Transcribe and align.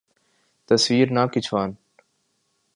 تصویر 0.69 1.07
نہ 1.15 1.23
کھنچوان 1.31 1.69